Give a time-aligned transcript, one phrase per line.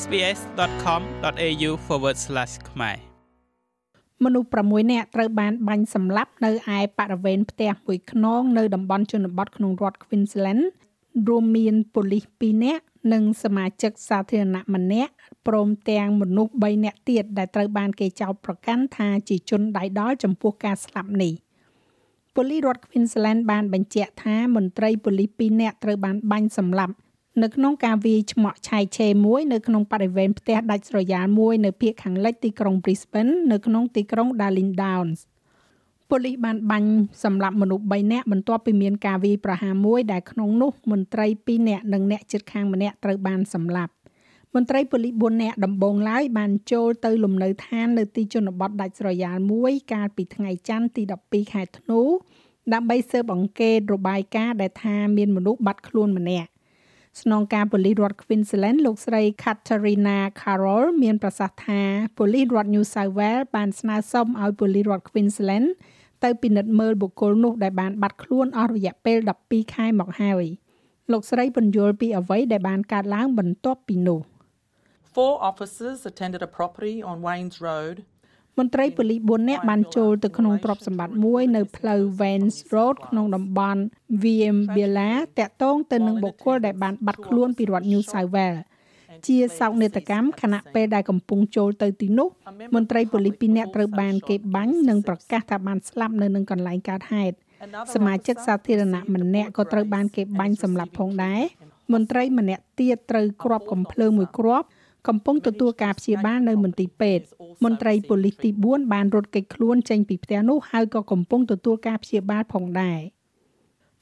[0.00, 1.70] sbs.com.au/
[2.70, 2.96] ខ្មែរ
[4.24, 10.62] មនុស្ស6នាក់ត្រូវបានបាញ់សម្លាប់នៅឯបរិវេណផ្ទះមួយខ្នងនៅតំបន់ជនបទក្នុងរដ្ឋ Queensland
[11.28, 12.82] រួមមានប៉ូលីស2នាក់
[13.12, 15.12] និងសមាជិកសាធារណៈម្នាក់
[15.46, 21.32] ព្រមទាំងមនុស្ស3នាក់ទៀតដែលត្រូវបានគេចោទប្រកាន់ថាជាជនដៃដល់ចំពោះការស្លាប់នេះ
[22.34, 26.94] ប៉ូលីសរដ្ឋ Queensland បានបញ្ជាក់ថាមន្ត្រីប៉ូលីស2នាក់ត្រូវបានបាញ់សម្លាប់
[27.40, 35.20] នៅក្នុងការវាយឆ្មក់ឆៃឆេមួយនៅក្នុងបរិវេណផ្ទះដាច់ស្រយាលមួយនៅភូមិខាងលិចទីក្រុង Brisbane នៅក្នុងទីក្រុង Darling Downs
[36.10, 36.90] ប៉ូលីសបានបាញ់
[37.24, 43.92] សម្លាប់មនុស្ស3នាក់បន្ទាប់ពីមានការវាយប្រហារមួយដែលក្នុងនោះមន្ត្រី2នាក់និងអ្នកជិតខាងម្នាក់ត្រូវបានសម្លាប់
[44.54, 52.00] មន្ត្រីប៉ូលីស4នាក់ដំបងឡើយបានចូលទៅលំនៅឋាននៅទីជនបទដាច់ស្រយាលមួយកាលពីថ្ងៃច័ន្ទទី12ខែធ្នូ
[52.72, 56.51] ដើម្បីស៊ើបអង្កេតរបាយការណ៍ដែលថាមានមនុស្សបាត់ខ្លួនម្នាក់
[57.20, 61.82] ស្នងការប៉ូលីសរដ្ឋ Queensland លោកស្រី Katarina Carroll មានប្រសាសន៍ថា
[62.16, 65.68] ប៉ូលីសរដ្ឋ New South Wales បានស្នើសុំឲ្យប៉ូលីសរដ្ឋ Queensland
[66.24, 70.44] ទៅពិនិត្យមើលបុគ្គលនោះដែលបានបាត់ខ្លួនអស់រយៈពេល12ខែមកហើយ
[71.12, 74.20] លោកស្រីពន្យល់ពីអ្វីដែលបានកើតឡើងបន្ទាប់ពីនោះ
[75.14, 77.96] Four officers attended a property on Waynes Road
[78.58, 83.82] មន្ត្រីប៉ូលីស4នាក់បានចូលទៅក្នុងទ្រព្យសម្បត្តិមួយនៅផ្លូវ Vance Road ក្នុងតំបន់
[84.22, 88.60] Viembela តាក់ទងទៅនឹងបុគ្គលដែលបានបាត់ខ្លួនពីរដ្ឋ New South Wales
[89.26, 92.28] ជាសោកនាដកម្មខណៈពេលដែលកំពុងចូលទៅទីនោះ
[92.74, 97.36] មន្ត្រីប៉ូលីស2នាក់ត្រូវបានគេបាញ់និងប្រកាសថាបានស្លាប់នៅនឹងកន្លែងកើតហេតុ
[97.94, 101.42] សមាជិកសាធារណៈម្នាក់ក៏ត្រូវបានគេបាញ់សម្លាប់ផងដែរ
[101.92, 104.66] មន្ត្រីម្នាក់ទៀតត្រូវគ្រាប់កំភ្លើងមួយគ្រាប់
[105.08, 107.24] កំពុងទទួលការព្យាបាលនៅមន្ទីរពេទ្យ
[107.64, 113.00] មន្ត្រីប៉ូលីសទី4បានរត់គេចខ្លួនចេញពីផ្ទះនោះហើយក៏កំពុងទទួលការព្យាបាលផងដែរ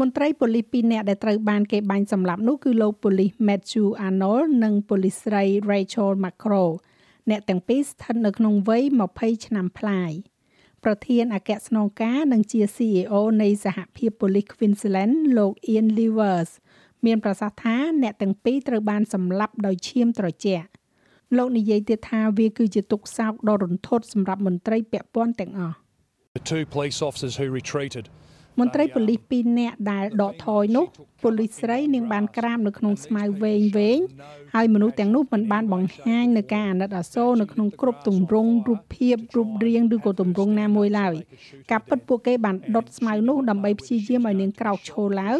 [0.00, 6.64] មន្ត្រីប៉ូលីស2នាក់ដែលត្រូវបានគេបាញ់សម្លាប់នោះគឺលោកប៉ូលីស Matthew Arnold និងប៉ូលីសស្រី Rachel Macro
[7.30, 8.82] អ្នកទាំងពីរស្ថិតនៅក្នុងវ័យ
[9.16, 10.12] 20ឆ្នាំប្លាយ
[10.84, 16.50] ប្រធានអគ្គស្នងការនិងជា CEO នៃសហភាពប៉ូលីស Queensland លោក Ian Lewis
[17.06, 20.68] មានប្រសាសន៍ថាអ្នកទាំងពីរត្រូវបានសម្លាប់ដោយឈាមត្រជាក់
[21.36, 25.76] លោកនិយាយទៀតថាវាគឺជាទុកសោកដ៏រន្ធត់សម្រាប់មន្ត្រីពាក់ព័ន្ធទាំងអស់
[26.38, 28.04] The two police officers who retreated
[28.60, 30.86] មន្ត្រីប៉ូលីស2នាក់ដែលដកថយនោះ
[31.22, 34.00] ប៉ូលីសស្រីនាងបានក្រាបនៅក្នុងស្មៅវែងវែង
[34.54, 41.14] ហើយមនុស្សទាំងនោះមិនបានបង្ហាញនៅការអាណិតអាសូរនៅក្នុងគ្រប់ទម្រង់រូបភាពរូបរាងឬក៏ទម្រង់ណាមួយឡើយ
[41.70, 45.38] ការពិតពួកគេបានដុតស្មៅនោះដើម្បីព្យាយាមឲ្យនាងក្រោកឈរឡើង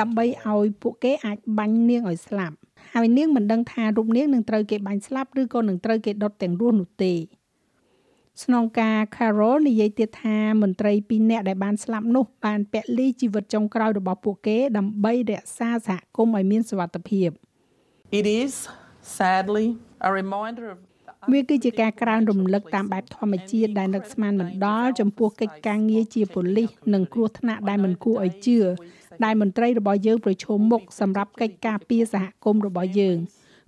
[0.00, 2.56] ដើម្បីឲ្យពួកគេអាចបាញ់នាងឲ្យស្លាប់
[2.92, 7.14] ហើយនាងមិនដឹងថារូបនាងនឹងត្រូវគេបាញ់ស្លាប់ឬក៏នឹងត្រូវគេដុតទាំងរស់នោះទេ
[8.44, 17.28] ស្នងការ Carol និយាយទៀតថាមន្ត្រី2នាក់ដែលបានស្លាប់នោះបានពលីជីវិតចុងក្រោយរបស់ពួកគេដើម្បីរក្សាសហគមន៍ឲ្យមានសុវត្ថិភាព
[18.18, 18.52] It is
[19.18, 19.66] sadly
[20.08, 20.78] a reminder of
[21.32, 28.58] វាគឺជាការក្រើនរំលឹកតាមបែបធម្មជាតិដែលនឹកស្មានមិនដល់ចំពោះកិច្ចការងារជាប៉ូលីសនិងគ្រោះថ្នាក់ដែលមិនគួរឲ្យជឿ
[29.24, 33.18] ដែលមន្ត្រីរបស់យើងប្រឈមមុខសម្រាប់កិច្ចការពារសហគមន៍របស់យើង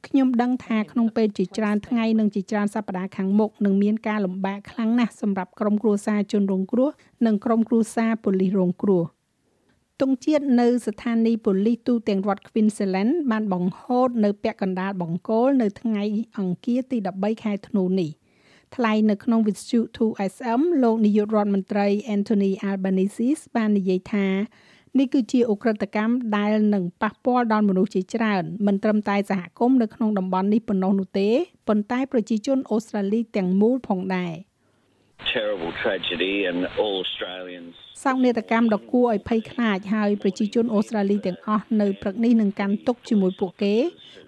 [0.06, 6.90] ខ្ញុំដឹងថាក្នុងពេលជាច្រើនថ្ងៃនិងជាច្រើនសប្តាហ៍ខាងមុខនឹងមានការលំបាកខ្លាំងណាស់សម្រាប់ក្រុមគ្រួសារជនរងគ្រោះ
[7.26, 9.02] និងក្រុមគ្រួសារប៉ូលីសរងគ្រោះ
[10.00, 16.04] ទង់ជាតិនៅស្ថានីយ៍ប៉ូលីសទូទាំងរដ្ឋ Queensland បានបង្ហូតនៅពាក់កណ្ដាលបង្គោលនៅថ្ងៃ
[16.38, 18.10] អង្គារទី13ខែធ្នូនេះ
[18.76, 24.26] ថ្លែងនៅក្នុងវិទ្យុ 2SM លោកនាយករដ្ឋមន្ត្រី Anthony Albanese បាននិយាយថា
[24.98, 31.28] នេះគឺជាអ ுக ្រិតកម្មដែលនឹងប៉ះពាល់ដល់មនុស្សជាច្រើនមិនត្រឹមតែសហគមន៍នៅក្នុងតំបន់នេះប៉ុណ្ណោះនោះទេ
[31.68, 34.32] ប៉ុន្តែប្រជាជនអូស្ត្រាលីទាំងមូលផងដែរ
[35.34, 43.74] terrible tragedy and all Australians សោកនាដកម្មដ៏គួរឲ្យភ័យខ្លាចហើយប្រជាជនអូស្ត្រាលីទាំងអស់នៅព្រឹកនេះនឹងកាន់ទុកជាមួយពួកគេ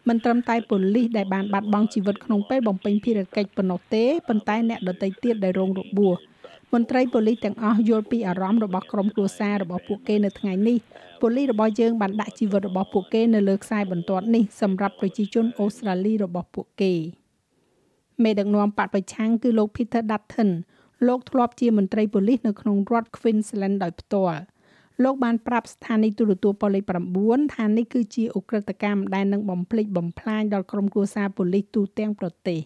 [0.08, 6.16] មិនត្រឹមតែប៉ូលីសដែលបានបាត់បង់ជីវិតក្នុងពេលបំពេញភារកិច្ចប៉ុណ្ណោះទេប៉ុន្តែអ្នកដទៃទៀតដែលរងរបួស
[6.75, 10.78] មន្ត្រីប៉ូលីសទាំងអស់យល់ពីអារម្មណ៍របស់ក្រុមគ្រួសាររបស់ពួកគេនៅថ្ងៃនេះ
[11.20, 16.92] ប៉ូលីសរបស់យើងបានដាក់ជីវិតរបស់ពួកគេនៅលើខ្សែបន្ទាត់នេះសម្រាប់ប្រជាជនអូស្ត្រាលីរបស់ពួកគេ
[18.22, 20.50] មេដឹកនាំបកប្រឆាំងគឺលោក Peter Dutton
[21.07, 24.41] លោកធ្លាប់ជាមន្ត្រីប៉ូលីសនៅក្នុងរដ្ឋ Queensland ដោយផ្ទាល់
[25.03, 26.84] លោកបានប្រាប់ស្ថានីយទូរទស្សន៍ប៉ូលីស
[27.19, 32.60] 9ថានេះគឺជាអ ுக ្រិតកម្មដែលនឹងបំភ្លេចបំផ្លាញដល់ក្រុមគ្រួសារប៉ូលីសទូទាំងប្រទេស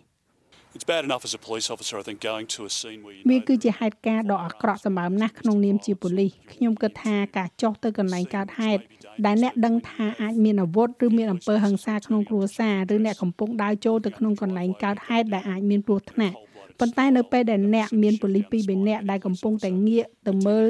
[0.76, 3.22] It's bad enough as a police officer I think going to a scene where you
[3.30, 8.82] វា know គឺជាហេតុការណ៍ដ៏អាក្រក់សម្បើមណាស់ក្នុងនាមជាប៉ូលីសខ្ញុំគិតថាការចុះទៅកន្លែងកើតហេតុ
[9.26, 16.36] ដែលអ្នកដឹងថាអាចមានអាវុធឬមានអំពើហិង្សាក្នុងគ្រួសារឬអ្នកកំពុងដើរចូលទៅក្នុងកន្លែងកើតហេតុដែលអាចមានគ្រោះថ្នាក់
[16.80, 20.66] ប៉ុន្តែនៅពេលដែលអ្នកមានប៉ូលីសពីរបីនាក់ដែលកំពុងតែងាកទៅមើល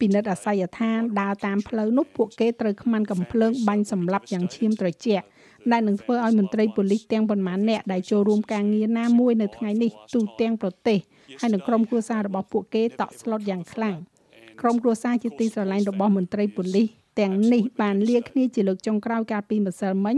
[0.00, 5.26] ពិនិត្យអាសយដ្ឋានដើរតាមផ្លូវនោះពួកគេត្រូវខ្មាន់កំភ្លើងបាញ់សម្លាប់យ៉ាងឈាមត្រជាក់
[5.72, 10.98] ដែលនឹងធ្វើឲ្យមន្ត្រីប៉ូលីសទាំងប៉ុន្មាននាក់ដែលចូលរួមការងារណាមួយនៅថ្ងៃនេះទូទាំងប្រទេស
[11.40, 13.96] ហើយនឹងក្រុមគ្រួសាររបស់ពួកគេតក់ស្លុតយ៉ាងខ្លាំង
[14.60, 16.86] ក្រុមគ្រួសារជាទីស្រឡាញ់របស់មន្ត្រីប៉ូលីស
[17.20, 20.16] ទាំងនេះបានលាគ្នាជាលើកចុងក្រោយកាលពីម្សិលមិញ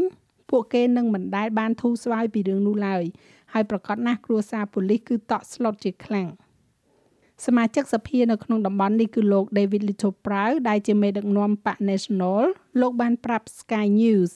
[0.51, 3.05] ពួកគេនឹងមិនដែលបានធូរស្បើយពីរឿងនោះឡើយ
[3.53, 6.29] ហើយប្រកាសណាស់គ្រួសារប៉ូលីសគឺតក់ស្លុតជាខ្លាំង
[7.47, 12.43] សមាជិកសភានៅក្នុងតំបន់នេះគឺលោក David Little Prow ដែលជាមេដឹកនាំបក National
[12.81, 14.31] លោកបានប្រាប់ Sky News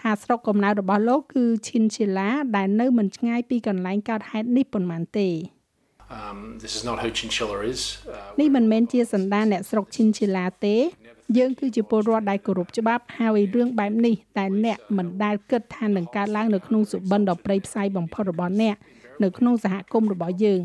[0.00, 5.30] ថាស្រុកកំណើតរបស់លោកគឺ Chinchilla ដែលនៅមិនឆ្ងាយពីកន្លែងកើតហេតុនេះប៉ុន្មានទេ
[6.18, 7.80] Um, this is not who Chinchilla is.
[8.06, 10.76] Uh, នេះមិនមែនជាសន្តានអ្នកស្រុក Chinchilla ទេ
[11.36, 18.76] យើងគឺជាពលរដ្ឋដែលគោរពច្បាប់ហើយរឿងបែបនេះតែអ្នកមិនដែលគិតថានឹងកើតឡើងនៅក្នុងសុបិនដ៏ព្រៃផ្សៃបំផុតរបស់អ្នក
[19.22, 20.60] នៅក្នុងសហគមន៍របស់យើង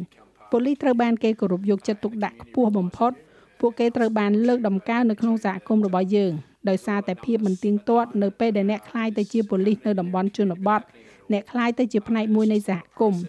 [0.51, 3.11] ប៉ូលីសត្រូវបានគេគោរពយកចិត្តទុកដាក់ខ្ពស់បំផុត
[3.59, 6.31] ពួកគេត្រូវបានលើកដំកើងនៅក្នុងសហគមន៍របស់យើង
[6.69, 10.81] ដោយសារតែភាពមិនទៀងទាត់នៅពេលដែលអ្នកខ្លាយទៅជាប៉ូលីសនៅតំបន់ជនបទ
[11.31, 13.21] អ្នកខ្លាយទៅជាផ្នែកមួយនៃសហគមន៍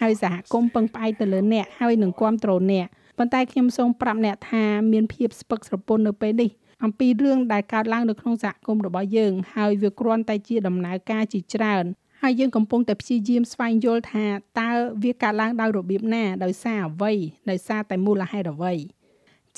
[0.00, 2.86] ហើយសហគមន៍ពឹងផ្អែកទៅលើអ្នកហើយនឹងគ្រប់គ្រងអ្នក
[3.18, 6.50] ប៉ុន្តែខ្ញុំសូមប្រាប់អ្នកថាមានភាពស្ពឹកស្រពន់នៅពេលនេះ
[6.84, 11.84] អំពីរឿងដែលកើតឡើងនៅក្នុងសហគមន៍របស់យើងហើយវាគ្រាន់តែជាដំណើរការជាច្រើន
[12.22, 14.26] ហើយយើងកំពុងតែព្យាយាមស្វែងយល់ថា
[14.60, 14.70] តើ
[15.02, 17.12] វាកើតឡើងដោយរបៀបណាដោយសារអ្វី
[17.50, 18.74] ដោយសារតែមូលហេតុអ្វី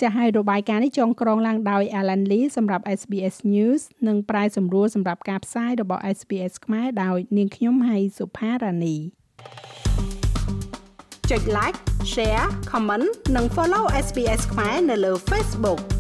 [0.00, 8.96] ចាស់ហើយរបាយការណ៍នេះចងក្រងឡើងដោយ Alan Lee សម្រាប់ SBS News និងប្រែសម្រួលសម្រាប់ការផ្សាយរបស់ SBS ខ្មែរដោយនាងខ្ញុំហៃសុផារ៉ានី
[11.30, 11.78] ចុច like
[12.12, 13.06] share comment
[13.36, 15.99] និង follow SBS ខ្មែរនៅលើ Facebook